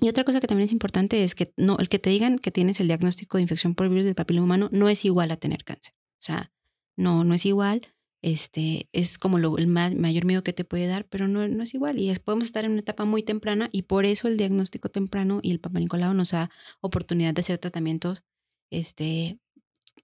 [0.00, 2.52] y otra cosa que también es importante es que no, el que te digan que
[2.52, 5.64] tienes el diagnóstico de infección por virus del papiloma humano no es igual a tener
[5.64, 5.92] cáncer.
[5.96, 6.52] O sea,
[6.98, 7.88] no, no es igual.
[8.20, 11.72] Este, es como lo, el mayor miedo que te puede dar, pero no, no es
[11.72, 11.98] igual.
[11.98, 15.38] Y es, podemos estar en una etapa muy temprana y por eso el diagnóstico temprano
[15.42, 18.24] y el Papa Nicolau nos da oportunidad de hacer tratamientos,
[18.70, 19.38] este,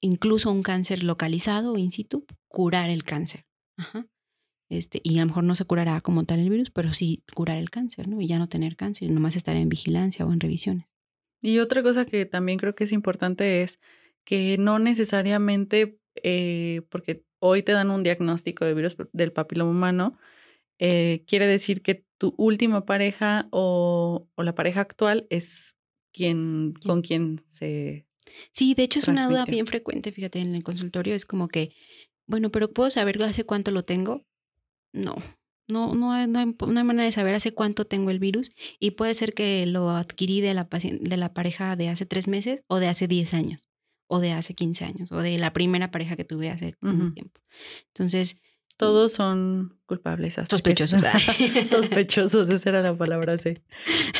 [0.00, 3.46] incluso un cáncer localizado in situ, curar el cáncer.
[3.76, 4.06] Ajá.
[4.70, 7.58] Este, y a lo mejor no se curará como tal el virus, pero sí curar
[7.58, 8.20] el cáncer, ¿no?
[8.20, 10.86] Y ya no tener cáncer, nomás estar en vigilancia o en revisiones.
[11.42, 13.78] Y otra cosa que también creo que es importante es
[14.24, 20.18] que no necesariamente, eh, porque hoy te dan un diagnóstico de virus del papiloma humano,
[20.78, 25.76] eh, quiere decir que tu última pareja o, o la pareja actual es
[26.12, 28.06] quien, con quien se...
[28.50, 31.74] Sí, de hecho es una duda bien frecuente, fíjate, en el consultorio es como que,
[32.26, 34.22] bueno, pero ¿puedo saber hace cuánto lo tengo?
[34.92, 35.16] no,
[35.66, 36.46] no, no hay, no, hay,
[36.84, 40.54] manera de saber hace cuánto tengo el virus y puede ser que lo adquirí de
[40.54, 43.68] la, de la pareja de hace tres meses o de hace diez años
[44.06, 47.40] o de hace quince años o de la primera pareja que tuve hace un tiempo.
[47.88, 48.40] Entonces...
[48.76, 50.34] Todos son culpables.
[50.34, 51.00] sospechosos.
[51.64, 53.58] sospechosos, esa era la palabra, sí.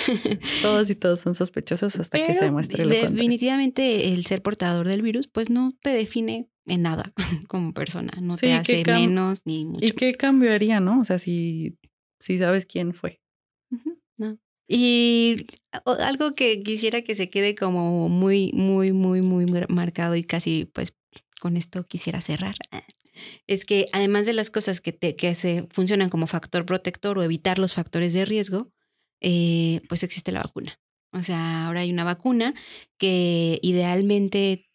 [0.62, 5.03] Todos y todos son sospechosos hasta que se demuestre lo Definitivamente el ser portador del
[5.03, 7.12] virus pues no te define en nada
[7.49, 9.85] como persona, no te hace menos ni mucho.
[9.85, 11.01] ¿Y qué cambiaría, no?
[11.01, 11.77] O sea, si,
[12.20, 13.20] si sabes quién fue.
[14.16, 14.38] no.
[14.66, 15.46] Y
[15.85, 20.94] algo que quisiera que se quede como muy, muy, muy, muy marcado y casi pues
[21.40, 22.57] con esto quisiera cerrar,
[23.46, 27.22] es que además de las cosas que, te, que se funcionan como factor protector o
[27.22, 28.70] evitar los factores de riesgo,
[29.20, 30.81] eh, pues existe la vacuna.
[31.12, 32.55] O sea, ahora hay una vacuna
[32.98, 34.68] que idealmente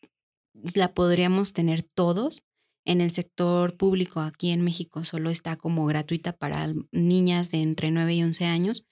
[0.74, 2.44] la podríamos tener todos.
[2.86, 7.92] En el sector público aquí en México solo está como gratuita para niñas de entre
[7.92, 8.86] 9 y 11 años,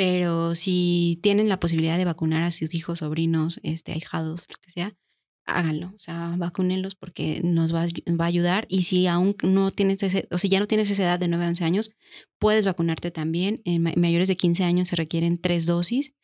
[0.00, 4.70] pero si tienen la posibilidad de vacunar a sus hijos, sobrinos, este, ahijados, lo que
[4.70, 4.96] sea,
[5.44, 7.84] háganlo, o sea, vacúnenlos porque nos va,
[8.18, 8.64] va, a ayudar.
[8.70, 11.44] Y si aún no tienes ese, o si ya no tienes esa edad de 9
[11.44, 11.90] a 11 años,
[12.38, 13.60] puedes vacunarte también.
[13.66, 16.14] En mayores de 15 años se requieren tres dosis.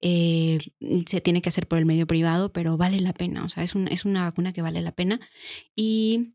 [0.00, 0.58] Eh,
[1.06, 3.76] se tiene que hacer por el medio privado, pero vale la pena, o sea, es,
[3.76, 5.20] un, es una vacuna que vale la pena
[5.76, 6.34] y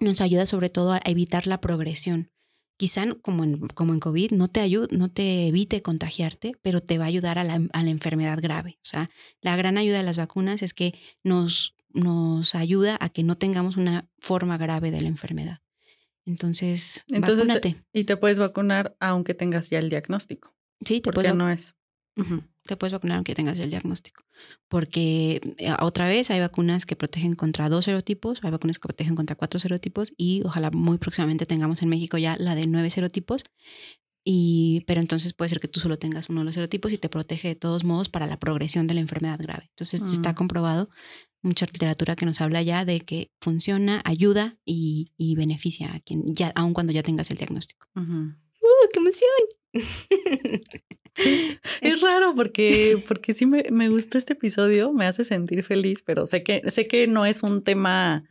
[0.00, 2.33] nos ayuda sobre todo a evitar la progresión
[2.76, 6.98] quizá como en, como en COVID no te ayude, no te evite contagiarte, pero te
[6.98, 8.78] va a ayudar a la, a la, enfermedad grave.
[8.82, 9.10] O sea,
[9.40, 13.76] la gran ayuda de las vacunas es que nos, nos ayuda a que no tengamos
[13.76, 15.60] una forma grave de la enfermedad.
[16.26, 17.84] Entonces, Entonces vacúnate.
[17.92, 20.54] y te puedes vacunar aunque tengas ya el diagnóstico.
[20.84, 21.34] Sí, te puedes.
[21.34, 21.74] no es.
[22.66, 24.24] Te puedes vacunar aunque tengas el diagnóstico.
[24.68, 29.14] Porque eh, otra vez hay vacunas que protegen contra dos serotipos, hay vacunas que protegen
[29.14, 33.44] contra cuatro serotipos y ojalá muy próximamente tengamos en México ya la de nueve serotipos.
[34.26, 37.10] Y, pero entonces puede ser que tú solo tengas uno de los serotipos y te
[37.10, 39.66] protege de todos modos para la progresión de la enfermedad grave.
[39.68, 40.34] Entonces está mm.
[40.34, 40.88] comprobado
[41.42, 46.34] mucha literatura que nos habla ya de que funciona, ayuda y, y beneficia a quien
[46.34, 47.86] ya, aun cuando ya tengas el diagnóstico.
[47.94, 49.40] ¡Uh, qué emoción!
[51.14, 56.02] Sí, es raro porque, porque sí me, me, gustó este episodio, me hace sentir feliz,
[56.04, 58.24] pero sé que, sé que no es un tema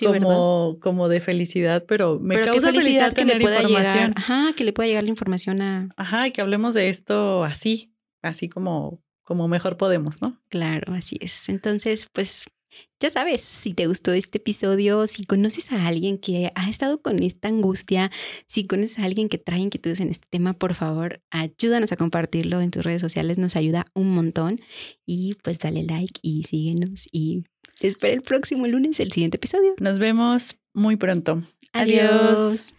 [0.00, 4.72] como, como de felicidad, pero me causa felicidad, que le pueda Llegar, ajá, que le
[4.72, 5.88] pueda llegar la información a.
[5.96, 7.92] Ajá, y que hablemos de esto así,
[8.22, 10.40] así como, como mejor podemos, ¿no?
[10.48, 11.48] Claro, así es.
[11.48, 12.46] Entonces, pues
[13.00, 17.22] ya sabes, si te gustó este episodio, si conoces a alguien que ha estado con
[17.22, 18.12] esta angustia,
[18.46, 22.60] si conoces a alguien que trae inquietudes en este tema, por favor, ayúdanos a compartirlo
[22.60, 24.60] en tus redes sociales, nos ayuda un montón.
[25.04, 27.44] Y pues dale like y síguenos y
[27.80, 29.74] espera el próximo lunes el siguiente episodio.
[29.80, 31.42] Nos vemos muy pronto.
[31.72, 32.74] Adiós.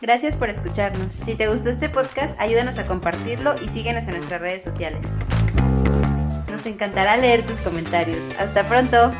[0.00, 1.12] Gracias por escucharnos.
[1.12, 5.06] Si te gustó este podcast, ayúdanos a compartirlo y síguenos en nuestras redes sociales.
[6.58, 8.24] Nos encantará leer tus comentarios.
[8.36, 9.12] Hasta pronto.